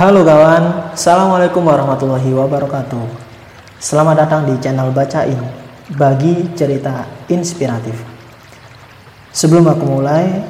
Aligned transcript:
Halo 0.00 0.24
kawan, 0.24 0.96
Assalamualaikum 0.96 1.60
warahmatullahi 1.60 2.32
wabarakatuh. 2.32 3.04
Selamat 3.76 4.24
datang 4.24 4.48
di 4.48 4.56
channel 4.56 4.88
Bacain 4.96 5.36
Bagi 5.92 6.56
cerita 6.56 7.04
inspiratif. 7.28 8.00
Sebelum 9.28 9.68
aku 9.68 9.84
mulai 9.84 10.40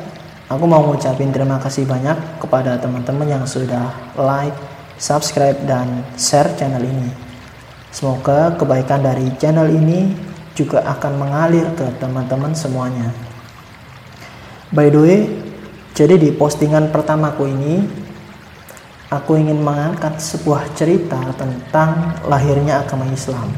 Aku 0.46 0.70
mau 0.70 0.86
ngucapin 0.86 1.34
terima 1.34 1.58
kasih 1.58 1.82
banyak 1.82 2.38
kepada 2.38 2.78
teman-teman 2.78 3.26
yang 3.26 3.42
sudah 3.42 3.90
like, 4.14 4.54
subscribe, 5.02 5.58
dan 5.66 6.06
share 6.14 6.54
channel 6.54 6.86
ini. 6.86 7.10
Semoga 7.90 8.54
kebaikan 8.54 9.02
dari 9.02 9.34
channel 9.34 9.66
ini 9.66 10.14
juga 10.54 10.86
akan 10.86 11.26
mengalir 11.26 11.66
ke 11.74 11.90
teman-teman 11.98 12.54
semuanya. 12.54 13.10
By 14.70 14.94
the 14.94 15.00
way, 15.02 15.20
jadi 15.98 16.14
di 16.22 16.30
postingan 16.38 16.94
pertamaku 16.94 17.50
ini 17.50 18.06
aku 19.10 19.34
ingin 19.34 19.58
mengangkat 19.58 20.22
sebuah 20.22 20.70
cerita 20.78 21.18
tentang 21.34 22.14
lahirnya 22.30 22.86
agama 22.86 23.10
Islam. 23.10 23.50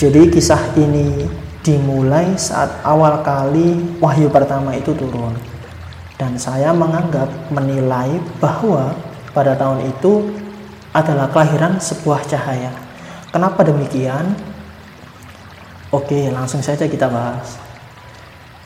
Jadi 0.00 0.32
kisah 0.32 0.72
ini 0.80 1.28
dimulai 1.62 2.34
saat 2.34 2.82
awal 2.82 3.22
kali 3.22 3.78
wahyu 4.00 4.32
pertama 4.32 4.74
itu 4.74 4.96
turun. 4.96 5.36
Dan 6.16 6.40
saya 6.40 6.72
menganggap 6.72 7.28
menilai 7.52 8.18
bahwa 8.40 8.96
pada 9.36 9.54
tahun 9.54 9.92
itu 9.92 10.32
adalah 10.96 11.28
kelahiran 11.28 11.76
sebuah 11.78 12.24
cahaya. 12.26 12.72
Kenapa 13.30 13.64
demikian? 13.64 14.32
Oke, 15.92 16.32
langsung 16.32 16.64
saja 16.64 16.88
kita 16.88 17.08
bahas. 17.08 17.60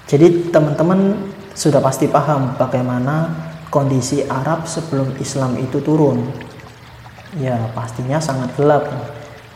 Jadi 0.07 0.55
teman-teman 0.55 1.19
sudah 1.57 1.83
pasti 1.83 2.07
paham 2.07 2.55
bagaimana 2.55 3.46
kondisi 3.77 4.25
Arab 4.25 4.65
sebelum 4.65 5.13
Islam 5.21 5.61
itu 5.61 5.85
turun? 5.85 6.25
Ya, 7.37 7.61
pastinya 7.77 8.17
sangat 8.17 8.57
gelap. 8.57 8.89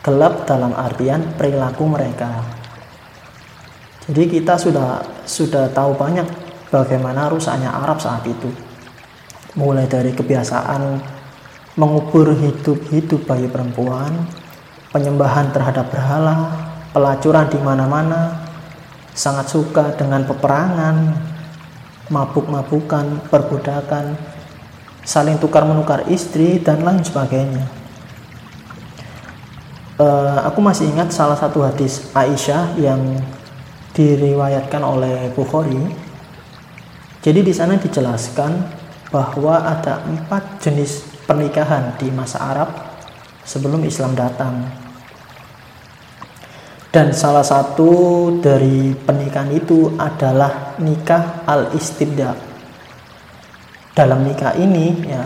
Gelap 0.05 0.45
dalam 0.45 0.77
artian 0.77 1.33
perilaku 1.33 1.89
mereka. 1.89 2.45
Jadi 4.05 4.29
kita 4.29 4.61
sudah 4.61 5.01
sudah 5.25 5.73
tahu 5.73 5.97
banyak 5.97 6.29
bagaimana 6.69 7.33
rusaknya 7.33 7.73
Arab 7.73 7.97
saat 7.97 8.21
itu. 8.29 8.53
Mulai 9.57 9.89
dari 9.89 10.13
kebiasaan 10.13 11.01
mengubur 11.81 12.37
hidup-hidup 12.37 13.25
bayi 13.25 13.49
perempuan, 13.49 14.29
penyembahan 14.93 15.49
terhadap 15.49 15.89
berhala, 15.89 16.53
pelacuran 16.93 17.49
di 17.49 17.57
mana-mana, 17.57 18.37
sangat 19.17 19.49
suka 19.49 19.97
dengan 19.97 20.21
peperangan, 20.29 21.30
mabuk-mabukan, 22.11 23.25
perbudakan, 23.31 24.19
saling 25.01 25.39
tukar-menukar 25.39 26.05
istri, 26.11 26.59
dan 26.59 26.83
lain 26.83 27.01
sebagainya. 27.01 27.65
Uh, 29.95 30.43
aku 30.43 30.59
masih 30.59 30.89
ingat 30.89 31.13
salah 31.13 31.37
satu 31.37 31.61
hadis 31.63 32.09
Aisyah 32.11 32.75
yang 32.75 33.21
diriwayatkan 33.95 34.81
oleh 34.81 35.31
Bukhari. 35.31 35.79
Jadi 37.21 37.39
di 37.45 37.53
sana 37.53 37.77
dijelaskan 37.77 38.51
bahwa 39.13 39.61
ada 39.61 40.01
empat 40.07 40.63
jenis 40.63 41.05
pernikahan 41.29 41.93
di 42.01 42.09
masa 42.09 42.41
Arab 42.41 42.69
sebelum 43.45 43.83
Islam 43.85 44.17
datang. 44.17 44.80
Dan 46.91 47.15
salah 47.15 47.47
satu 47.47 47.87
dari 48.43 48.91
pernikahan 48.91 49.47
itu 49.55 49.95
adalah 49.95 50.75
nikah 50.83 51.47
al-istibda. 51.47 52.35
Dalam 53.95 54.27
nikah 54.27 54.59
ini 54.59 54.99
ya 55.07 55.23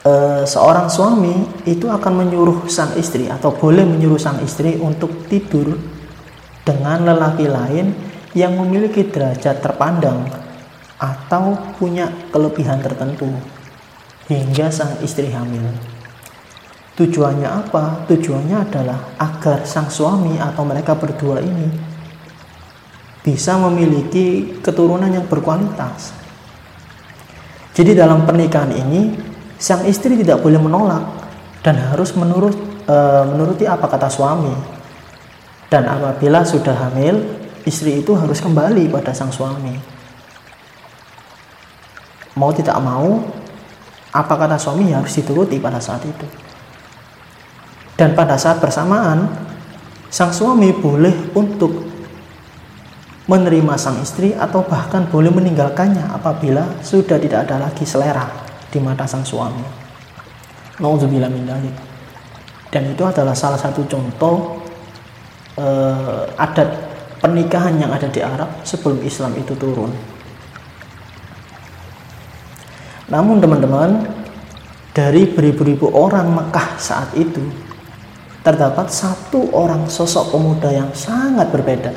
e, 0.00 0.12
seorang 0.48 0.88
suami 0.88 1.44
itu 1.68 1.92
akan 1.92 2.24
menyuruh 2.24 2.72
sang 2.72 2.96
istri 2.96 3.28
atau 3.28 3.52
boleh 3.52 3.84
menyuruh 3.84 4.16
sang 4.16 4.40
istri 4.40 4.80
untuk 4.80 5.28
tidur 5.28 5.76
dengan 6.64 7.04
lelaki 7.04 7.44
lain 7.44 7.92
yang 8.32 8.56
memiliki 8.56 9.12
derajat 9.12 9.60
terpandang 9.60 10.24
atau 10.96 11.76
punya 11.76 12.08
kelebihan 12.32 12.80
tertentu 12.80 13.28
hingga 14.28 14.72
sang 14.72 14.96
istri 15.04 15.28
hamil. 15.28 15.99
Tujuannya 17.00 17.48
apa? 17.48 18.04
Tujuannya 18.12 18.60
adalah 18.60 19.16
agar 19.16 19.64
sang 19.64 19.88
suami 19.88 20.36
atau 20.36 20.68
mereka 20.68 20.92
berdua 20.92 21.40
ini 21.40 21.72
bisa 23.24 23.56
memiliki 23.56 24.60
keturunan 24.60 25.08
yang 25.08 25.24
berkualitas. 25.24 26.12
Jadi 27.72 27.96
dalam 27.96 28.28
pernikahan 28.28 28.76
ini 28.76 29.16
sang 29.56 29.88
istri 29.88 30.12
tidak 30.20 30.44
boleh 30.44 30.60
menolak 30.60 31.00
dan 31.64 31.80
harus 31.80 32.12
menurut 32.12 32.52
e, 32.84 32.96
menuruti 33.32 33.64
apa 33.64 33.88
kata 33.88 34.12
suami. 34.12 34.52
Dan 35.72 35.88
apabila 35.88 36.44
sudah 36.44 36.76
hamil, 36.84 37.16
istri 37.64 38.04
itu 38.04 38.12
harus 38.12 38.44
kembali 38.44 38.92
pada 38.92 39.16
sang 39.16 39.32
suami. 39.32 39.72
Mau 42.36 42.52
tidak 42.52 42.76
mau, 42.76 43.24
apa 44.12 44.34
kata 44.36 44.60
suami 44.60 44.92
harus 44.92 45.16
dituruti 45.16 45.56
pada 45.56 45.80
saat 45.80 46.04
itu. 46.04 46.49
Dan 48.00 48.16
pada 48.16 48.40
saat 48.40 48.64
bersamaan, 48.64 49.28
sang 50.08 50.32
suami 50.32 50.72
boleh 50.72 51.36
untuk 51.36 51.84
menerima 53.28 53.76
sang 53.76 54.00
istri 54.00 54.32
atau 54.32 54.64
bahkan 54.64 55.04
boleh 55.04 55.28
meninggalkannya 55.28 56.08
apabila 56.08 56.80
sudah 56.80 57.20
tidak 57.20 57.44
ada 57.44 57.68
lagi 57.68 57.84
selera 57.84 58.24
di 58.72 58.80
mata 58.80 59.04
sang 59.04 59.20
suami. 59.20 59.60
Nauzubillah 60.80 61.28
Dan 62.72 62.82
itu 62.88 63.04
adalah 63.04 63.36
salah 63.36 63.60
satu 63.60 63.84
contoh 63.84 64.64
eh, 65.60 66.24
adat 66.40 66.72
pernikahan 67.20 67.76
yang 67.76 67.92
ada 67.92 68.08
di 68.08 68.24
Arab 68.24 68.64
sebelum 68.64 69.04
Islam 69.04 69.36
itu 69.36 69.52
turun. 69.60 69.92
Namun 73.12 73.44
teman-teman, 73.44 74.08
dari 74.96 75.28
beribu-ribu 75.28 75.92
orang 75.92 76.32
Mekah 76.32 76.80
saat 76.80 77.12
itu 77.12 77.69
terdapat 78.40 78.88
satu 78.88 79.52
orang 79.52 79.88
sosok 79.92 80.32
pemuda 80.32 80.72
yang 80.72 80.90
sangat 80.96 81.52
berbeda. 81.52 81.92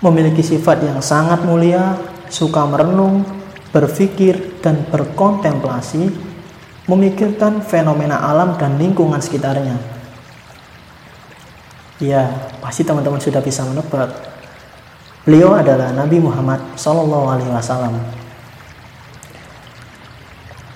Memiliki 0.00 0.40
sifat 0.44 0.84
yang 0.84 1.00
sangat 1.04 1.44
mulia, 1.44 1.96
suka 2.28 2.64
merenung, 2.64 3.24
berpikir, 3.72 4.60
dan 4.60 4.84
berkontemplasi, 4.88 6.12
memikirkan 6.88 7.64
fenomena 7.64 8.20
alam 8.20 8.56
dan 8.56 8.76
lingkungan 8.76 9.20
sekitarnya. 9.20 9.76
Ya, 12.00 12.28
pasti 12.60 12.84
teman-teman 12.84 13.20
sudah 13.20 13.40
bisa 13.40 13.64
menebak. 13.64 14.12
Beliau 15.24 15.56
adalah 15.56 15.88
Nabi 15.92 16.20
Muhammad 16.20 16.60
SAW. 16.76 17.40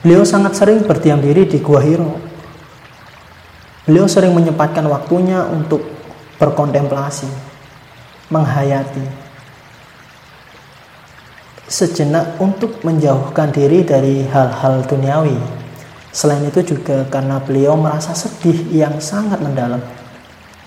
Beliau 0.01 0.25
sangat 0.25 0.57
sering 0.57 0.87
berdiam 0.89 1.21
diri 1.21 1.45
di 1.45 1.61
Gua 1.61 1.85
Hiro 1.85 2.28
Beliau 3.89 4.05
sering 4.05 4.37
menyempatkan 4.37 4.85
waktunya 4.85 5.49
untuk 5.49 5.81
berkontemplasi, 6.37 7.25
menghayati, 8.29 9.01
sejenak 11.65 12.37
untuk 12.37 12.85
menjauhkan 12.85 13.49
diri 13.49 13.81
dari 13.89 14.29
hal-hal 14.29 14.85
duniawi. 14.85 15.41
Selain 16.13 16.45
itu 16.45 16.61
juga 16.77 17.09
karena 17.09 17.41
beliau 17.41 17.81
merasa 17.81 18.13
sedih 18.13 18.61
yang 18.77 19.01
sangat 19.01 19.41
mendalam 19.41 19.81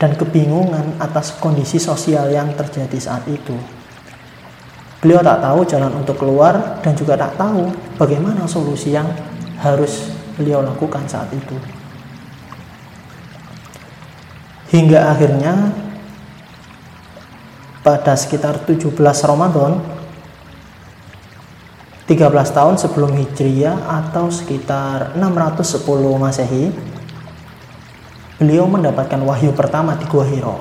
dan 0.02 0.18
kebingungan 0.18 0.98
atas 0.98 1.38
kondisi 1.38 1.78
sosial 1.78 2.26
yang 2.34 2.50
terjadi 2.58 2.98
saat 2.98 3.22
itu. 3.30 3.54
Beliau 4.98 5.22
tak 5.22 5.46
tahu 5.46 5.62
jalan 5.70 5.94
untuk 5.94 6.18
keluar 6.18 6.82
dan 6.82 6.98
juga 6.98 7.14
tak 7.22 7.38
tahu 7.38 7.70
bagaimana 8.02 8.50
solusi 8.50 8.98
yang 8.98 9.14
harus 9.62 10.10
beliau 10.42 10.66
lakukan 10.66 11.06
saat 11.06 11.30
itu 11.38 11.81
hingga 14.72 15.12
akhirnya 15.12 15.76
pada 17.84 18.16
sekitar 18.16 18.64
17 18.64 18.96
Ramadan 19.28 19.84
13 22.08 22.28
tahun 22.28 22.76
sebelum 22.76 23.12
Hijriah 23.16 23.78
atau 23.88 24.32
sekitar 24.32 25.16
610 25.20 25.86
Masehi 26.18 26.72
beliau 28.42 28.66
mendapatkan 28.66 29.22
wahyu 29.22 29.54
pertama 29.54 29.94
di 30.00 30.06
Gua 30.10 30.26
Hiro 30.26 30.58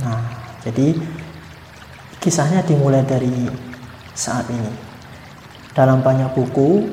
nah 0.00 0.42
jadi 0.62 0.94
kisahnya 2.22 2.62
dimulai 2.62 3.02
dari 3.02 3.50
saat 4.14 4.46
ini. 4.46 4.70
Dalam 5.74 6.06
banyak 6.06 6.30
buku 6.38 6.86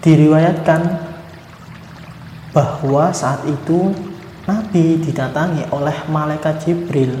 diriwayatkan 0.00 0.80
bahwa 2.56 3.12
saat 3.12 3.44
itu 3.44 3.92
Nabi 4.48 4.96
didatangi 4.96 5.68
oleh 5.76 6.08
malaikat 6.08 6.64
Jibril 6.64 7.20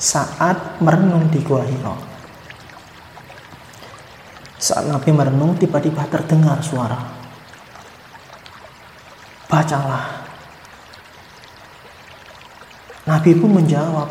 saat 0.00 0.80
merenung 0.80 1.28
di 1.28 1.44
Gua 1.44 1.60
Hiro. 1.68 2.00
Saat 4.56 4.88
Nabi 4.88 5.12
merenung, 5.12 5.52
tiba-tiba 5.60 6.08
terdengar 6.08 6.56
suara. 6.64 6.96
Bacalah. 9.52 10.24
Nabi 13.04 13.36
pun 13.36 13.52
menjawab 13.52 14.08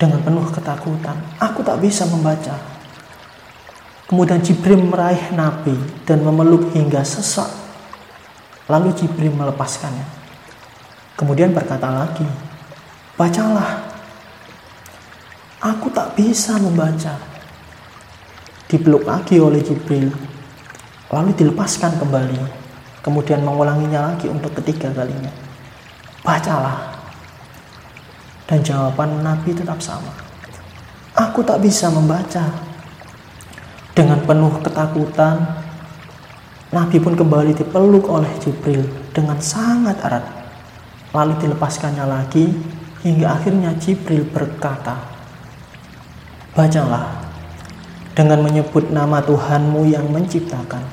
dengan 0.00 0.20
penuh 0.24 0.48
ketakutan, 0.48 1.16
"Aku 1.36 1.60
tak 1.60 1.76
bisa 1.84 2.08
membaca." 2.08 2.56
Kemudian 4.08 4.40
Jibril 4.40 4.80
meraih 4.80 5.32
Nabi 5.36 5.76
dan 6.08 6.24
memeluk 6.24 6.72
hingga 6.72 7.04
sesak. 7.04 7.61
Lalu 8.72 8.88
Jibril 8.96 9.36
melepaskannya. 9.36 10.08
Kemudian 11.20 11.52
berkata 11.52 11.92
lagi, 11.92 12.24
"Bacalah." 13.20 13.92
Aku 15.60 15.92
tak 15.92 16.16
bisa 16.16 16.56
membaca 16.56 17.14
dipeluk 18.72 19.04
lagi 19.04 19.36
oleh 19.36 19.60
Jibril, 19.60 20.08
lalu 21.12 21.30
dilepaskan 21.36 22.00
kembali, 22.00 22.40
kemudian 23.04 23.44
mengulanginya 23.44 24.10
lagi 24.10 24.26
untuk 24.32 24.56
ketiga 24.58 24.88
kalinya. 24.96 25.30
Bacalah. 26.24 26.96
Dan 28.48 28.64
jawaban 28.64 29.22
Nabi 29.22 29.54
tetap 29.54 29.78
sama. 29.78 30.10
Aku 31.14 31.44
tak 31.44 31.60
bisa 31.60 31.92
membaca. 31.92 32.48
Dengan 33.92 34.24
penuh 34.24 34.56
ketakutan, 34.64 35.61
Nabi 36.72 36.96
pun 36.96 37.12
kembali 37.12 37.52
dipeluk 37.52 38.08
oleh 38.08 38.32
Jibril 38.40 38.88
dengan 39.12 39.36
sangat 39.44 40.00
erat. 40.00 40.24
Lalu 41.12 41.36
dilepaskannya 41.44 42.08
lagi 42.08 42.48
hingga 43.04 43.36
akhirnya 43.36 43.76
Jibril 43.76 44.24
berkata, 44.24 44.96
Bacalah 46.56 47.28
dengan 48.16 48.40
menyebut 48.44 48.88
nama 48.88 49.20
Tuhanmu 49.20 49.88
yang 49.88 50.08
menciptakan. 50.08 50.84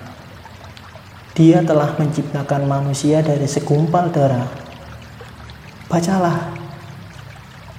Dia 1.39 1.63
telah 1.63 1.95
menciptakan 1.95 2.67
manusia 2.67 3.23
dari 3.23 3.47
segumpal 3.47 4.11
darah. 4.11 4.51
Bacalah. 5.87 6.59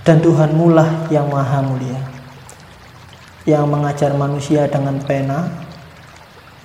Dan 0.01 0.25
Tuhanmu 0.25 0.73
lah 0.73 1.13
yang 1.13 1.29
maha 1.29 1.61
mulia. 1.61 2.01
Yang 3.45 3.65
mengajar 3.69 4.17
manusia 4.17 4.65
dengan 4.65 4.97
pena. 5.05 5.60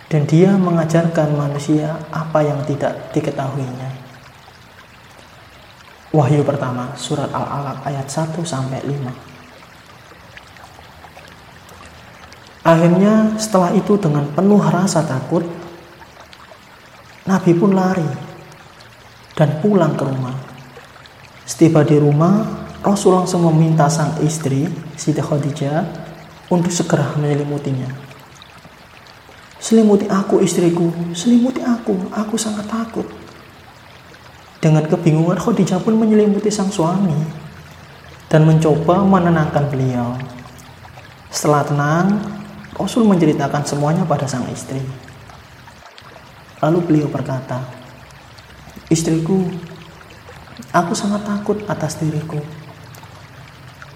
Dan 0.05 0.29
dia 0.29 0.53
mengajarkan 0.53 1.33
manusia 1.33 1.97
apa 2.13 2.45
yang 2.45 2.61
tidak 2.69 3.09
diketahuinya. 3.11 3.89
Wahyu 6.15 6.47
pertama, 6.47 6.95
surat 6.95 7.27
Al-Alaq 7.27 7.83
ayat 7.83 8.07
1 8.07 8.39
sampai 8.45 8.79
5. 8.87 9.11
Akhirnya 12.65 13.35
setelah 13.37 13.75
itu 13.75 13.93
dengan 13.99 14.25
penuh 14.31 14.63
rasa 14.63 15.03
takut, 15.05 15.43
Nabi 17.25 17.51
pun 17.57 17.73
lari 17.73 18.07
dan 19.35 19.59
pulang 19.59 19.93
ke 19.93 20.01
rumah. 20.05 20.33
Setiba 21.45 21.85
di 21.85 21.99
rumah, 21.99 22.41
Rasul 22.81 23.17
langsung 23.17 23.45
meminta 23.51 23.85
sang 23.91 24.17
istri, 24.21 24.65
Siti 24.97 25.21
Khadijah, 25.21 25.85
untuk 26.49 26.73
segera 26.73 27.13
menyelimutinya. 27.17 28.04
Selimuti 29.65 30.05
aku 30.05 30.45
istriku, 30.45 30.93
selimuti 31.17 31.57
aku, 31.65 31.97
aku 32.13 32.37
sangat 32.37 32.69
takut. 32.69 33.09
Dengan 34.61 34.85
kebingungan 34.85 35.41
Khadijah 35.41 35.81
pun 35.81 35.97
menyelimuti 35.97 36.53
sang 36.53 36.69
suami 36.69 37.17
dan 38.29 38.45
mencoba 38.45 39.01
menenangkan 39.01 39.65
beliau. 39.65 40.13
Setelah 41.33 41.65
tenang, 41.65 42.07
Rasul 42.77 43.09
menceritakan 43.09 43.65
semuanya 43.65 44.05
pada 44.05 44.29
sang 44.29 44.45
istri. 44.53 44.85
Lalu 46.61 46.85
beliau 46.85 47.09
berkata, 47.09 47.65
Istriku, 48.93 49.49
aku 50.77 50.93
sangat 50.93 51.25
takut 51.25 51.57
atas 51.65 51.97
diriku. 51.97 52.37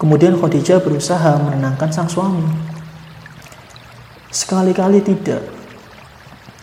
Kemudian 0.02 0.34
Khadijah 0.34 0.82
berusaha 0.82 1.38
menenangkan 1.38 1.94
sang 1.94 2.10
suami. 2.10 2.42
Sekali-kali 4.34 4.98
tidak. 5.06 5.59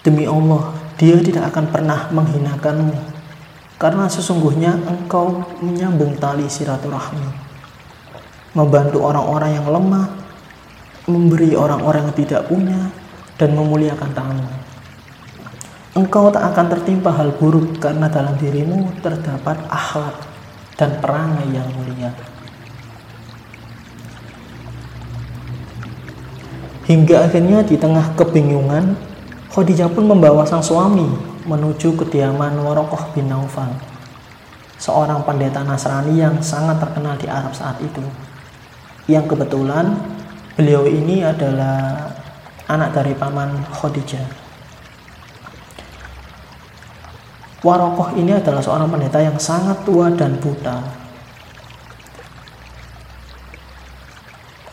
Demi 0.07 0.23
Allah, 0.23 0.71
dia 0.95 1.19
tidak 1.19 1.51
akan 1.51 1.67
pernah 1.67 2.07
menghinakanmu. 2.15 2.95
Karena 3.75 4.07
sesungguhnya 4.07 4.79
engkau 4.87 5.43
menyambung 5.59 6.15
tali 6.15 6.47
silaturahmi. 6.47 7.27
Membantu 8.55 9.03
orang-orang 9.03 9.51
yang 9.59 9.67
lemah 9.67 10.27
memberi 11.07 11.55
orang-orang 11.55 12.11
yang 12.11 12.15
tidak 12.19 12.41
punya, 12.51 12.91
dan 13.39 13.55
memuliakan 13.55 14.11
tanganmu. 14.11 14.55
Engkau 15.97 16.29
tak 16.29 16.53
akan 16.53 16.67
tertimpa 16.77 17.09
hal 17.15 17.33
buruk 17.33 17.81
karena 17.81 18.05
dalam 18.11 18.37
dirimu 18.37 18.91
terdapat 19.01 19.57
akhlak 19.71 20.13
dan 20.77 20.93
perangai 21.01 21.47
yang 21.49 21.65
mulia. 21.73 22.11
Hingga 26.85 27.27
akhirnya 27.27 27.65
di 27.65 27.75
tengah 27.75 28.13
kebingungan, 28.13 28.95
Khadijah 29.53 29.89
pun 29.91 30.05
membawa 30.07 30.43
sang 30.43 30.63
suami 30.63 31.07
menuju 31.47 31.95
kediaman 31.95 32.59
Warokoh 32.59 33.15
bin 33.15 33.31
Naufal, 33.31 33.71
seorang 34.75 35.23
pendeta 35.23 35.63
Nasrani 35.63 36.19
yang 36.19 36.39
sangat 36.43 36.83
terkenal 36.83 37.15
di 37.15 37.25
Arab 37.31 37.55
saat 37.55 37.79
itu, 37.79 38.03
yang 39.07 39.23
kebetulan 39.23 40.17
Beliau 40.57 40.89
ini 40.89 41.21
adalah 41.21 42.09
anak 42.65 42.97
dari 42.97 43.13
paman 43.13 43.61
Khadijah. 43.69 44.25
Warokoh 47.61 48.17
ini 48.17 48.33
adalah 48.33 48.57
seorang 48.57 48.89
pendeta 48.89 49.21
yang 49.21 49.37
sangat 49.37 49.85
tua 49.85 50.09
dan 50.09 50.41
buta. 50.41 50.81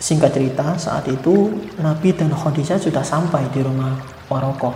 Singkat 0.00 0.32
cerita, 0.32 0.72
saat 0.80 1.04
itu 1.04 1.52
Nabi 1.76 2.16
dan 2.16 2.32
Khadijah 2.32 2.80
sudah 2.80 3.04
sampai 3.04 3.44
di 3.52 3.60
rumah 3.60 3.92
Warokoh. 4.34 4.74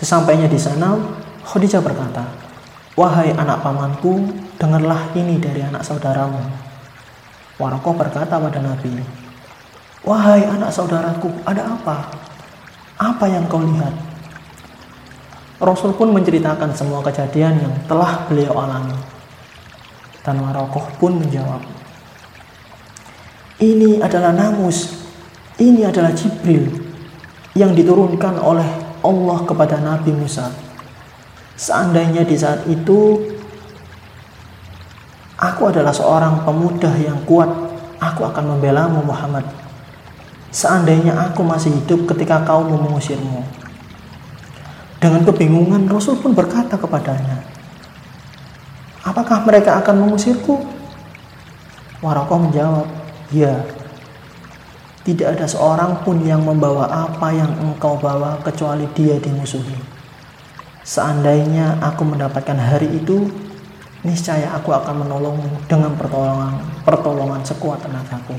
Sesampainya 0.00 0.48
di 0.48 0.56
sana, 0.56 0.96
Khadijah 1.44 1.84
berkata, 1.84 2.24
Wahai 2.96 3.36
anak 3.36 3.60
pamanku, 3.60 4.24
dengarlah 4.56 5.12
ini 5.12 5.36
dari 5.36 5.60
anak 5.60 5.84
saudaramu. 5.84 6.40
Warokoh 7.60 7.92
berkata 7.92 8.40
pada 8.40 8.56
Nabi, 8.64 9.04
Wahai 10.00 10.48
anak 10.48 10.72
saudaraku, 10.72 11.28
ada 11.44 11.76
apa? 11.76 12.08
Apa 12.96 13.28
yang 13.28 13.44
kau 13.52 13.60
lihat? 13.60 13.92
Rasul 15.60 15.92
pun 15.92 16.14
menceritakan 16.14 16.72
semua 16.72 17.04
kejadian 17.04 17.60
yang 17.60 17.74
telah 17.84 18.24
beliau 18.24 18.56
alami. 18.56 18.96
Dan 20.24 20.40
Warokoh 20.40 20.88
pun 20.96 21.20
menjawab, 21.20 21.60
Ini 23.60 24.00
adalah 24.00 24.32
Namus, 24.32 24.94
ini 25.58 25.82
adalah 25.82 26.14
Jibril 26.14 26.87
yang 27.58 27.74
diturunkan 27.74 28.38
oleh 28.38 28.70
Allah 29.02 29.38
kepada 29.42 29.82
Nabi 29.82 30.14
Musa. 30.14 30.54
Seandainya 31.58 32.22
di 32.22 32.38
saat 32.38 32.62
itu 32.70 33.18
Aku 35.38 35.70
adalah 35.70 35.94
seorang 35.94 36.42
pemuda 36.42 36.90
yang 36.98 37.22
kuat. 37.22 37.46
Aku 38.02 38.26
akan 38.26 38.58
membelamu 38.58 39.06
Muhammad. 39.06 39.46
Seandainya 40.50 41.14
aku 41.14 41.46
masih 41.46 41.70
hidup 41.78 42.10
ketika 42.10 42.42
kau 42.42 42.66
mengusirmu. 42.66 43.46
Dengan 44.98 45.22
kebingungan 45.22 45.86
Rasul 45.86 46.18
pun 46.18 46.34
berkata 46.34 46.74
kepadanya, 46.74 47.46
Apakah 49.06 49.46
mereka 49.46 49.78
akan 49.78 50.02
mengusirku? 50.02 50.58
Warokoh 52.02 52.50
menjawab, 52.50 52.90
Ya, 53.30 53.62
tidak 55.08 55.40
ada 55.40 55.48
seorang 55.48 56.04
pun 56.04 56.20
yang 56.20 56.44
membawa 56.44 56.84
apa 56.84 57.32
yang 57.32 57.48
engkau 57.64 57.96
bawa 57.96 58.36
kecuali 58.44 58.84
dia 58.92 59.16
dimusuhi. 59.16 59.80
Seandainya 60.84 61.80
aku 61.80 62.04
mendapatkan 62.04 62.60
hari 62.60 62.92
itu, 62.92 63.24
niscaya 64.04 64.52
aku 64.52 64.68
akan 64.68 65.08
menolongmu 65.08 65.64
dengan 65.64 65.96
pertolongan 65.96 66.60
pertolongan 66.84 67.40
sekuat 67.40 67.80
tenagaku. 67.88 68.36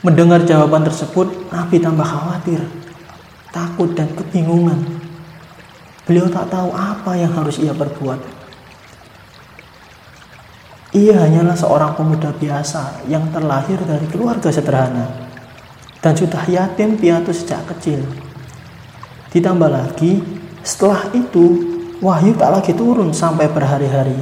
Mendengar 0.00 0.48
jawaban 0.48 0.88
tersebut, 0.88 1.52
Nabi 1.52 1.76
tambah 1.76 2.08
khawatir, 2.08 2.64
takut 3.52 3.92
dan 3.92 4.08
kebingungan. 4.16 4.80
Beliau 6.08 6.26
tak 6.32 6.48
tahu 6.48 6.72
apa 6.72 7.20
yang 7.20 7.30
harus 7.36 7.60
ia 7.60 7.76
perbuat. 7.76 8.41
Ia 10.92 11.16
hanyalah 11.16 11.56
seorang 11.56 11.96
pemuda 11.96 12.36
biasa 12.36 13.08
yang 13.08 13.32
terlahir 13.32 13.80
dari 13.80 14.04
keluarga 14.12 14.52
sederhana 14.52 15.08
dan 16.04 16.12
sudah 16.12 16.44
yatim 16.52 17.00
piatu 17.00 17.32
sejak 17.32 17.64
kecil. 17.72 18.04
Ditambah 19.32 19.72
lagi, 19.72 20.20
setelah 20.60 21.08
itu 21.16 21.64
wahyu 22.04 22.36
tak 22.36 22.52
lagi 22.52 22.76
turun 22.76 23.08
sampai 23.08 23.48
berhari-hari. 23.48 24.20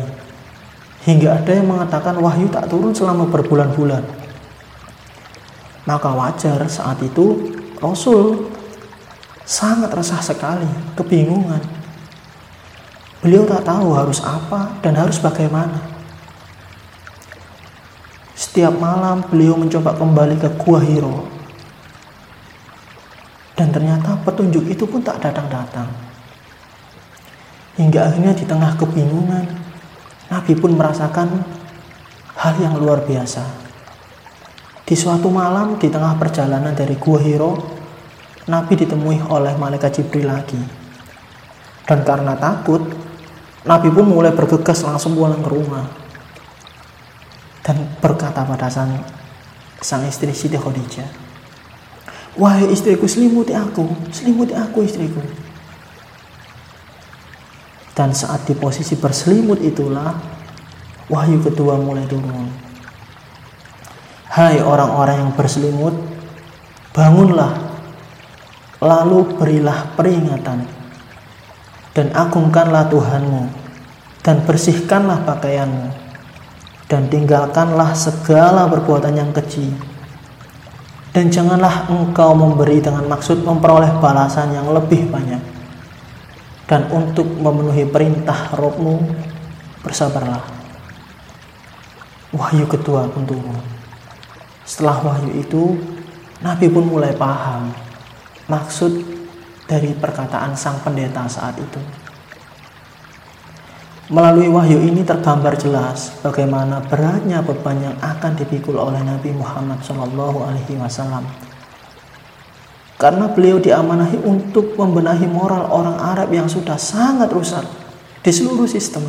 Hingga 1.03 1.43
ada 1.43 1.59
yang 1.59 1.67
mengatakan 1.67 2.15
wahyu 2.23 2.47
tak 2.47 2.71
turun 2.71 2.95
selama 2.95 3.27
berbulan-bulan. 3.27 4.07
Maka 5.91 6.15
wajar 6.15 6.63
saat 6.71 7.03
itu 7.03 7.51
Rasul 7.83 8.47
sangat 9.43 9.91
resah 9.91 10.23
sekali, 10.23 10.71
kebingungan. 10.95 11.67
Beliau 13.27 13.43
tak 13.43 13.67
tahu 13.67 13.91
harus 13.91 14.23
apa 14.23 14.79
dan 14.87 14.95
harus 14.95 15.19
bagaimana. 15.19 15.90
Setiap 18.41 18.73
malam 18.81 19.21
beliau 19.29 19.53
mencoba 19.53 19.93
kembali 20.01 20.41
ke 20.41 20.49
Gua 20.65 20.81
Hiro. 20.81 21.29
Dan 23.53 23.69
ternyata 23.69 24.17
petunjuk 24.25 24.65
itu 24.65 24.89
pun 24.89 25.05
tak 25.05 25.21
datang-datang. 25.21 25.93
Hingga 27.77 28.01
akhirnya 28.01 28.33
di 28.33 28.49
tengah 28.49 28.81
kebingungan, 28.81 29.45
Nabi 30.33 30.57
pun 30.57 30.73
merasakan 30.73 31.29
hal 32.41 32.55
yang 32.57 32.81
luar 32.81 33.05
biasa. 33.05 33.45
Di 34.89 34.97
suatu 34.97 35.29
malam 35.29 35.77
di 35.77 35.93
tengah 35.93 36.17
perjalanan 36.17 36.73
dari 36.73 36.97
Gua 36.97 37.21
Hiro, 37.21 37.61
Nabi 38.49 38.73
ditemui 38.73 39.21
oleh 39.29 39.53
malaikat 39.61 40.01
Jibril 40.01 40.33
lagi. 40.33 40.57
Dan 41.85 42.01
karena 42.09 42.33
takut, 42.41 42.89
Nabi 43.69 43.93
pun 43.93 44.09
mulai 44.09 44.33
bergegas 44.33 44.81
langsung 44.81 45.13
pulang 45.13 45.45
ke 45.45 45.51
rumah. 45.53 46.00
Dan 47.61 47.77
berkata 48.01 48.45
pada 48.45 48.73
sang, 48.73 49.05
sang 49.81 50.05
istri 50.09 50.33
Siti 50.33 50.57
Khadijah, 50.57 51.31
Wahai 52.39 52.71
istriku, 52.71 53.11
selimuti 53.11 53.51
aku, 53.51 53.91
selimuti 54.15 54.55
aku 54.55 54.87
istriku. 54.87 55.19
Dan 57.91 58.15
saat 58.15 58.47
di 58.47 58.55
posisi 58.55 58.95
berselimut 58.95 59.59
itulah, 59.61 60.15
wahyu 61.11 61.43
kedua 61.43 61.75
mulai 61.75 62.07
turun. 62.07 62.47
Hai 64.31 64.63
orang-orang 64.63 65.27
yang 65.27 65.33
berselimut, 65.35 65.93
bangunlah 66.95 67.51
lalu 68.79 69.37
berilah 69.37 69.91
peringatan 69.99 70.65
dan 71.93 72.07
agungkanlah 72.15 72.89
Tuhanmu 72.89 73.43
dan 74.23 74.41
bersihkanlah 74.47 75.27
pakaianmu 75.27 76.10
dan 76.91 77.07
tinggalkanlah 77.07 77.95
segala 77.95 78.67
perbuatan 78.67 79.15
yang 79.15 79.31
keji. 79.31 79.71
Dan 81.15 81.31
janganlah 81.31 81.87
engkau 81.87 82.35
memberi 82.35 82.83
dengan 82.83 83.07
maksud 83.07 83.47
memperoleh 83.47 84.03
balasan 84.03 84.51
yang 84.51 84.67
lebih 84.75 85.07
banyak. 85.07 85.43
Dan 86.67 86.91
untuk 86.91 87.27
memenuhi 87.27 87.87
perintah 87.87 88.51
rohmu 88.55 88.99
bersabarlah. 89.87 90.43
Wahyu 92.35 92.67
kedua 92.67 93.07
pun 93.11 93.27
turun 93.27 93.81
setelah 94.71 95.03
wahyu 95.03 95.43
itu 95.43 95.75
Nabi 96.47 96.71
pun 96.71 96.87
mulai 96.87 97.11
paham 97.19 97.75
maksud 98.47 99.03
dari 99.67 99.91
perkataan 99.99 100.55
sang 100.55 100.79
pendeta 100.87 101.27
saat 101.27 101.59
itu. 101.59 101.83
Melalui 104.11 104.51
wahyu 104.51 104.83
ini 104.83 105.07
tergambar 105.07 105.55
jelas 105.55 106.19
bagaimana 106.19 106.83
beratnya 106.83 107.47
beban 107.47 107.79
yang 107.79 107.95
akan 108.03 108.35
dipikul 108.35 108.75
oleh 108.75 108.99
Nabi 109.07 109.31
Muhammad 109.31 109.79
Wasallam. 109.87 111.31
Karena 112.99 113.31
beliau 113.31 113.63
diamanahi 113.63 114.19
untuk 114.27 114.75
membenahi 114.75 115.31
moral 115.31 115.71
orang 115.71 115.95
Arab 115.95 116.35
yang 116.35 116.51
sudah 116.51 116.75
sangat 116.75 117.31
rusak 117.31 117.63
di 118.21 118.35
seluruh 118.35 118.67
sistem. 118.67 119.07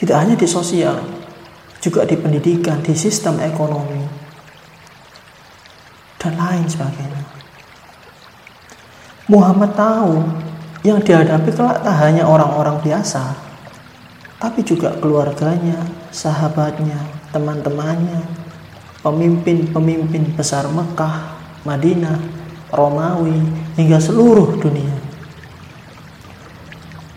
Tidak 0.00 0.16
hanya 0.16 0.32
di 0.32 0.48
sosial, 0.48 0.96
juga 1.76 2.08
di 2.08 2.16
pendidikan, 2.16 2.80
di 2.80 2.96
sistem 2.96 3.36
ekonomi, 3.44 4.00
dan 6.16 6.40
lain 6.40 6.64
sebagainya. 6.64 7.22
Muhammad 9.28 9.76
tahu 9.76 10.24
yang 10.80 11.00
dihadapi 11.04 11.52
kelak 11.52 11.84
tak 11.84 11.96
hanya 12.00 12.24
orang-orang 12.24 12.80
biasa, 12.80 13.36
tapi 14.40 14.64
juga 14.64 14.96
keluarganya, 14.96 15.76
sahabatnya, 16.08 16.96
teman-temannya, 17.36 18.24
pemimpin-pemimpin 19.04 20.32
besar 20.32 20.64
Mekah, 20.72 21.36
Madinah, 21.68 22.16
Romawi, 22.72 23.36
hingga 23.76 24.00
seluruh 24.00 24.56
dunia. 24.56 24.96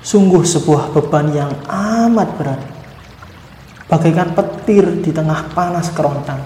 Sungguh 0.04 0.44
sebuah 0.44 0.92
beban 0.92 1.32
yang 1.32 1.52
amat 2.04 2.30
berat, 2.36 2.62
bagaikan 3.88 4.36
petir 4.36 5.00
di 5.00 5.16
tengah 5.16 5.48
panas 5.56 5.88
kerontang. 5.96 6.44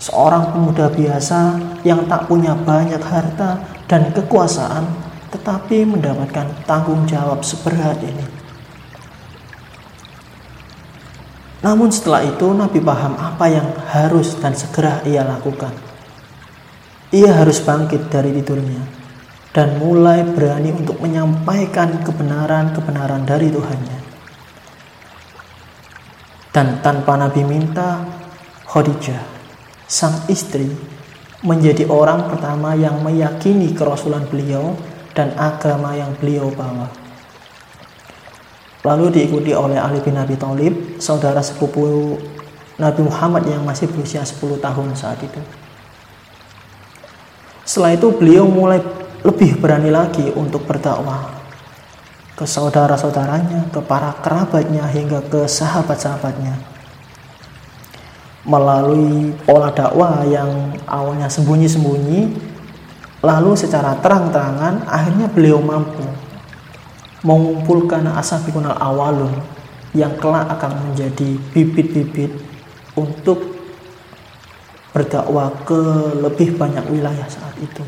Seorang 0.00 0.56
pemuda 0.56 0.88
biasa 0.88 1.60
yang 1.84 2.08
tak 2.08 2.24
punya 2.30 2.56
banyak 2.56 3.02
harta 3.04 3.60
dan 3.84 4.08
kekuasaan, 4.16 4.88
tetapi 5.28 5.84
mendapatkan 5.84 6.64
tanggung 6.64 7.04
jawab 7.04 7.44
seberat 7.44 8.00
ini. 8.00 8.26
Namun 11.58 11.90
setelah 11.90 12.22
itu 12.22 12.54
Nabi 12.54 12.78
paham 12.78 13.18
apa 13.18 13.50
yang 13.50 13.68
harus 13.90 14.38
dan 14.38 14.54
segera 14.54 15.02
ia 15.02 15.26
lakukan. 15.26 15.74
Ia 17.10 17.34
harus 17.34 17.58
bangkit 17.64 18.12
dari 18.12 18.30
tidurnya 18.30 18.98
dan 19.50 19.80
mulai 19.80 20.22
berani 20.22 20.70
untuk 20.70 21.02
menyampaikan 21.02 22.04
kebenaran-kebenaran 22.04 23.26
dari 23.26 23.50
Tuhannya. 23.50 23.98
Dan 26.54 26.78
tanpa 26.78 27.18
Nabi 27.18 27.42
minta, 27.42 28.06
Khadijah, 28.68 29.22
sang 29.88 30.26
istri, 30.30 30.68
menjadi 31.42 31.86
orang 31.86 32.26
pertama 32.30 32.74
yang 32.74 33.02
meyakini 33.02 33.74
kerasulan 33.74 34.26
beliau 34.26 34.74
dan 35.18 35.34
agama 35.34 35.98
yang 35.98 36.14
beliau 36.22 36.46
bawa. 36.54 36.86
Lalu 38.86 39.18
diikuti 39.18 39.50
oleh 39.50 39.74
Ali 39.74 39.98
bin 39.98 40.14
Abi 40.14 40.38
Thalib, 40.38 41.02
saudara 41.02 41.42
sepupu 41.42 42.14
Nabi 42.78 43.02
Muhammad 43.02 43.42
yang 43.50 43.66
masih 43.66 43.90
berusia 43.90 44.22
10 44.22 44.62
tahun 44.62 44.94
saat 44.94 45.18
itu. 45.18 45.42
Setelah 47.66 47.98
itu 47.98 48.14
beliau 48.14 48.46
mulai 48.46 48.78
lebih 49.26 49.58
berani 49.58 49.90
lagi 49.90 50.30
untuk 50.38 50.62
berdakwah 50.62 51.34
ke 52.38 52.46
saudara-saudaranya, 52.46 53.74
ke 53.74 53.82
para 53.82 54.14
kerabatnya 54.22 54.86
hingga 54.86 55.26
ke 55.26 55.50
sahabat-sahabatnya 55.50 56.78
melalui 58.48 59.36
pola 59.44 59.68
dakwah 59.68 60.24
yang 60.24 60.72
awalnya 60.88 61.28
sembunyi-sembunyi 61.28 62.32
lalu 63.24 63.58
secara 63.58 63.98
terang-terangan 63.98 64.86
akhirnya 64.86 65.26
beliau 65.26 65.58
mampu 65.58 66.06
mengumpulkan 67.26 68.06
asabiqun 68.14 68.70
awalun 68.70 69.34
yang 69.96 70.14
kelak 70.22 70.46
akan 70.46 70.90
menjadi 70.90 71.34
bibit-bibit 71.50 72.30
untuk 72.94 73.58
berdakwah 74.94 75.50
ke 75.66 75.80
lebih 76.22 76.58
banyak 76.58 76.84
wilayah 76.90 77.26
saat 77.26 77.54
itu. 77.58 77.82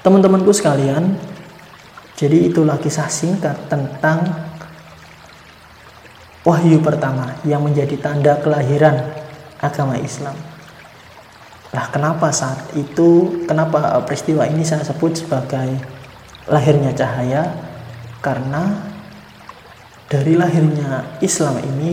Teman-temanku 0.00 0.54
sekalian, 0.54 1.18
jadi 2.16 2.48
itulah 2.48 2.80
kisah 2.80 3.10
singkat 3.12 3.56
tentang 3.68 4.24
wahyu 6.46 6.80
pertama 6.80 7.36
yang 7.44 7.60
menjadi 7.60 7.98
tanda 8.00 8.40
kelahiran 8.40 9.04
agama 9.60 10.00
Islam. 10.00 10.47
Lah 11.76 11.86
kenapa 11.92 12.32
saat 12.32 12.72
itu, 12.72 13.44
kenapa 13.44 14.00
peristiwa 14.08 14.48
ini 14.48 14.64
saya 14.64 14.80
sebut 14.80 15.20
sebagai 15.20 15.76
lahirnya 16.48 16.96
cahaya? 16.96 17.44
Karena 18.24 18.88
dari 20.08 20.32
lahirnya 20.32 21.20
Islam 21.20 21.60
ini 21.60 21.92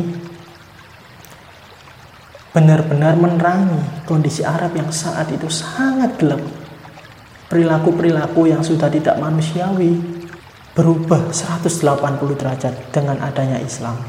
benar-benar 2.56 3.20
menerangi 3.20 4.08
kondisi 4.08 4.48
Arab 4.48 4.72
yang 4.80 4.88
saat 4.96 5.28
itu 5.28 5.52
sangat 5.52 6.16
gelap. 6.16 6.40
Perilaku-perilaku 7.52 8.48
yang 8.48 8.64
sudah 8.64 8.88
tidak 8.88 9.20
manusiawi 9.20 10.00
berubah 10.72 11.36
180 11.36 12.40
derajat 12.40 12.74
dengan 12.96 13.20
adanya 13.20 13.60
Islam. 13.60 14.00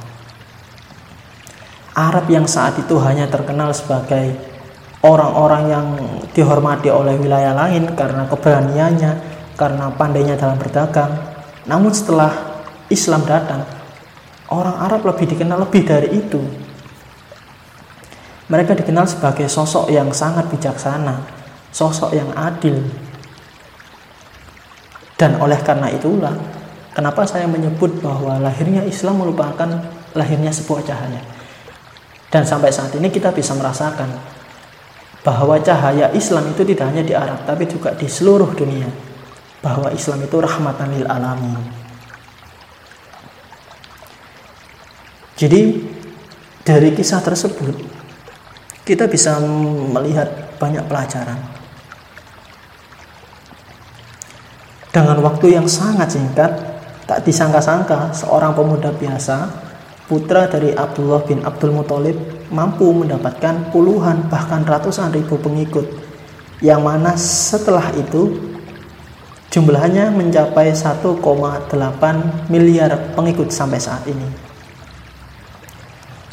Arab 1.98 2.30
yang 2.30 2.46
saat 2.46 2.78
itu 2.78 2.94
hanya 3.02 3.26
terkenal 3.26 3.74
sebagai 3.74 4.55
orang-orang 5.04 5.62
yang 5.68 5.86
dihormati 6.32 6.88
oleh 6.88 7.16
wilayah 7.20 7.52
lain 7.52 7.92
karena 7.92 8.24
keberaniannya, 8.28 9.12
karena 9.56 9.92
pandainya 9.92 10.36
dalam 10.36 10.56
berdagang. 10.56 11.12
Namun 11.66 11.90
setelah 11.92 12.62
Islam 12.88 13.26
datang, 13.26 13.66
orang 14.52 14.76
Arab 14.78 15.02
lebih 15.04 15.26
dikenal 15.34 15.66
lebih 15.66 15.82
dari 15.82 16.08
itu. 16.14 16.40
Mereka 18.46 18.78
dikenal 18.78 19.10
sebagai 19.10 19.50
sosok 19.50 19.90
yang 19.90 20.14
sangat 20.14 20.46
bijaksana, 20.46 21.18
sosok 21.74 22.14
yang 22.14 22.30
adil. 22.38 22.78
Dan 25.18 25.40
oleh 25.42 25.58
karena 25.66 25.90
itulah, 25.90 26.36
kenapa 26.94 27.26
saya 27.26 27.50
menyebut 27.50 27.98
bahwa 27.98 28.38
lahirnya 28.38 28.86
Islam 28.86 29.18
merupakan 29.18 29.66
lahirnya 30.14 30.52
sebuah 30.52 30.80
cahaya 30.84 31.20
Dan 32.30 32.44
sampai 32.44 32.70
saat 32.70 32.92
ini 32.94 33.08
kita 33.10 33.32
bisa 33.32 33.56
merasakan 33.56 34.35
bahwa 35.26 35.58
cahaya 35.58 36.14
Islam 36.14 36.54
itu 36.54 36.62
tidak 36.62 36.94
hanya 36.94 37.02
di 37.02 37.10
Arab 37.10 37.42
tapi 37.42 37.66
juga 37.66 37.90
di 37.98 38.06
seluruh 38.06 38.54
dunia. 38.54 38.86
Bahwa 39.58 39.90
Islam 39.90 40.22
itu 40.22 40.38
rahmatan 40.38 40.94
lil 40.94 41.06
alamin. 41.10 41.58
Jadi 45.34 45.82
dari 46.62 46.94
kisah 46.94 47.18
tersebut 47.18 47.74
kita 48.86 49.10
bisa 49.10 49.42
melihat 49.90 50.54
banyak 50.62 50.86
pelajaran. 50.86 51.42
Dengan 54.94 55.18
waktu 55.20 55.58
yang 55.58 55.66
sangat 55.66 56.14
singkat, 56.14 56.54
tak 57.04 57.26
disangka-sangka 57.26 58.14
seorang 58.14 58.54
pemuda 58.54 58.94
biasa 58.94 59.50
putra 60.06 60.46
dari 60.46 60.72
Abdullah 60.72 61.20
bin 61.26 61.42
Abdul 61.42 61.74
Muthalib 61.74 62.35
mampu 62.50 62.90
mendapatkan 62.92 63.70
puluhan 63.74 64.30
bahkan 64.30 64.62
ratusan 64.62 65.10
ribu 65.10 65.38
pengikut 65.38 65.86
yang 66.64 66.80
mana 66.80 67.12
setelah 67.18 67.92
itu 67.92 68.32
jumlahnya 69.52 70.12
mencapai 70.12 70.72
1,8 70.72 71.16
miliar 72.52 72.92
pengikut 73.16 73.48
sampai 73.48 73.80
saat 73.80 74.04
ini. 74.04 74.28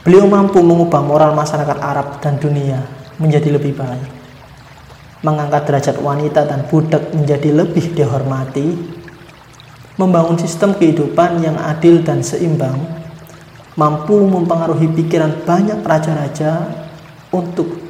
Beliau 0.04 0.28
mampu 0.28 0.60
mengubah 0.60 1.00
moral 1.00 1.32
masyarakat 1.32 1.78
Arab 1.80 2.20
dan 2.20 2.36
dunia 2.36 2.84
menjadi 3.16 3.56
lebih 3.56 3.80
baik. 3.80 4.12
Mengangkat 5.24 5.64
derajat 5.64 5.96
wanita 6.04 6.44
dan 6.44 6.68
budak 6.68 7.16
menjadi 7.16 7.64
lebih 7.64 7.96
dihormati. 7.96 8.76
Membangun 9.96 10.36
sistem 10.36 10.76
kehidupan 10.76 11.40
yang 11.40 11.56
adil 11.56 12.04
dan 12.04 12.20
seimbang 12.20 13.03
mampu 13.74 14.22
mempengaruhi 14.30 14.90
pikiran 14.94 15.46
banyak 15.46 15.82
raja-raja 15.82 16.70
untuk 17.34 17.82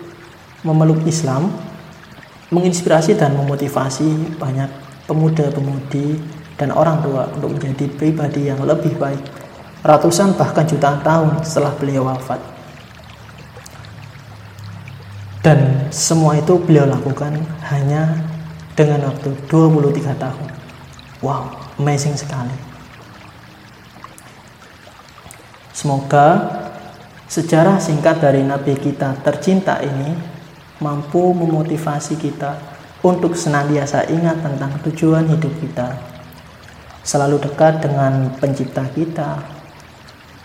memeluk 0.63 1.03
Islam, 1.03 1.51
menginspirasi 2.51 3.19
dan 3.19 3.35
memotivasi 3.35 4.39
banyak 4.39 4.71
pemuda-pemudi 5.07 6.21
dan 6.55 6.71
orang 6.71 7.03
tua 7.03 7.27
untuk 7.35 7.59
menjadi 7.59 7.91
pribadi 7.91 8.47
yang 8.47 8.63
lebih 8.63 8.95
baik 8.95 9.19
ratusan 9.83 10.39
bahkan 10.39 10.63
jutaan 10.63 11.03
tahun 11.03 11.43
setelah 11.43 11.75
beliau 11.75 12.07
wafat. 12.07 12.39
Dan 15.43 15.91
semua 15.91 16.39
itu 16.39 16.55
beliau 16.55 16.87
lakukan 16.87 17.35
hanya 17.67 18.15
dengan 18.79 19.11
waktu 19.11 19.35
23 19.51 20.15
tahun. 20.15 20.47
Wow, 21.19 21.51
amazing 21.83 22.15
sekali. 22.15 22.72
Semoga 25.73 26.53
sejarah 27.25 27.81
singkat 27.81 28.21
dari 28.21 28.45
Nabi 28.45 28.77
kita 28.77 29.17
tercinta 29.25 29.81
ini 29.81 30.13
mampu 30.77 31.33
memotivasi 31.33 32.13
kita 32.21 32.61
untuk 33.01 33.33
senantiasa 33.33 34.05
ingat 34.05 34.45
tentang 34.45 34.77
tujuan 34.85 35.25
hidup 35.33 35.49
kita. 35.57 35.97
Selalu 37.01 37.41
dekat 37.41 37.83
dengan 37.83 38.31
pencipta 38.37 38.85
kita, 38.93 39.41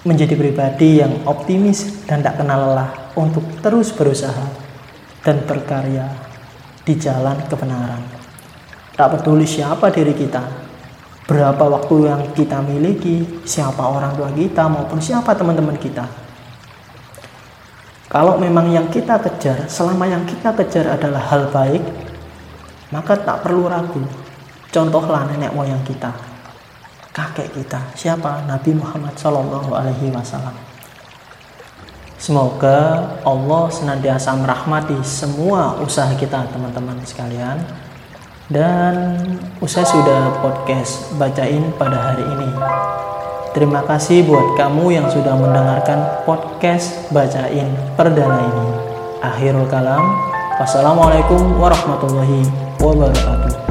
menjadi 0.09 0.33
pribadi 0.33 1.05
yang 1.05 1.23
optimis 1.29 2.09
dan 2.09 2.25
tak 2.25 2.41
kenal 2.41 2.73
lelah 2.73 3.13
untuk 3.13 3.45
terus 3.61 3.93
berusaha 3.93 4.49
dan 5.21 5.45
berkarya 5.45 6.09
di 6.89 6.97
jalan 6.97 7.37
kebenaran. 7.47 8.01
Tak 8.97 9.21
peduli 9.21 9.47
siapa 9.47 9.93
diri 9.93 10.17
kita, 10.17 10.68
berapa 11.29 11.61
waktu 11.61 12.09
yang 12.09 12.23
kita 12.33 12.65
miliki, 12.65 13.45
siapa 13.45 13.85
orang 13.85 14.17
tua 14.17 14.33
kita 14.33 14.65
maupun 14.65 14.97
siapa 14.97 15.37
teman-teman 15.37 15.77
kita. 15.77 16.09
Kalau 18.09 18.41
memang 18.41 18.73
yang 18.73 18.89
kita 18.89 19.21
kejar, 19.21 19.69
selama 19.69 20.09
yang 20.09 20.25
kita 20.25 20.57
kejar 20.57 20.97
adalah 20.97 21.21
hal 21.29 21.53
baik, 21.53 21.85
maka 22.89 23.13
tak 23.21 23.45
perlu 23.45 23.69
ragu. 23.69 24.01
Contohlah 24.73 25.29
nenek 25.29 25.53
moyang 25.53 25.85
kita, 25.85 26.09
kakek 27.13 27.53
kita, 27.53 27.93
siapa? 27.93 28.49
Nabi 28.49 28.73
Muhammad 28.73 29.13
Shallallahu 29.21 29.77
Alaihi 29.77 30.09
Wasallam. 30.09 30.57
Semoga 32.17 33.05
Allah 33.29 33.69
senantiasa 33.69 34.33
merahmati 34.33 34.97
semua 35.05 35.77
usaha 35.85 36.09
kita, 36.17 36.49
teman-teman 36.49 36.97
sekalian 37.05 37.61
dan 38.49 39.21
usai 39.61 39.85
sudah 39.85 40.41
podcast 40.41 41.13
bacain 41.21 41.69
pada 41.77 42.13
hari 42.13 42.25
ini. 42.25 42.51
Terima 43.53 43.85
kasih 43.85 44.25
buat 44.25 44.57
kamu 44.57 44.93
yang 44.93 45.07
sudah 45.09 45.37
mendengarkan 45.37 46.25
podcast 46.25 47.09
bacain 47.13 47.69
perdana 47.97 48.41
ini. 48.45 48.69
Akhirul 49.21 49.69
kalam. 49.69 50.05
Wassalamualaikum 50.61 51.61
warahmatullahi 51.61 52.45
wabarakatuh. 52.81 53.68